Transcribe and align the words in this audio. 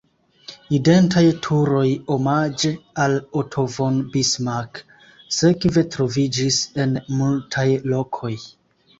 Identaj 0.75 1.21
turoj 1.47 1.89
omaĝe 2.15 2.71
al 3.03 3.13
Otto 3.41 3.65
von 3.73 3.99
Bismarck 4.15 4.81
sekve 5.41 5.83
troviĝis 5.97 6.57
en 6.85 6.97
multaj 7.21 7.67
lokoj. 7.93 8.33